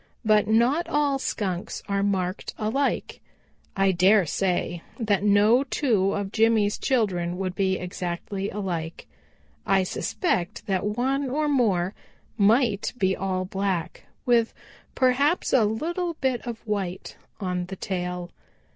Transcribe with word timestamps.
But 0.25 0.47
not 0.47 0.89
all 0.89 1.19
Skunks 1.19 1.83
are 1.87 2.01
marked 2.01 2.55
alike. 2.57 3.21
I 3.77 3.91
dare 3.91 4.25
say 4.25 4.81
that 4.99 5.21
no 5.23 5.63
two 5.63 6.13
of 6.13 6.31
Jimmy's 6.31 6.79
children 6.79 7.37
would 7.37 7.53
be 7.53 7.77
exactly 7.77 8.49
alike. 8.49 9.05
I 9.63 9.83
suspect 9.83 10.65
that 10.65 10.83
one 10.97 11.29
or 11.29 11.47
more 11.47 11.93
might 12.35 12.93
be 12.97 13.15
all 13.15 13.45
black, 13.45 14.05
with 14.25 14.55
perhaps 14.95 15.53
a 15.53 15.65
little 15.65 16.15
bit 16.15 16.47
of 16.47 16.65
white 16.65 17.15
on 17.39 17.67
the 17.67 17.75
tail. 17.75 18.31